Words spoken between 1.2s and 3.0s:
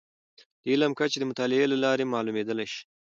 مطالعې له لارې معلومیدلی شي.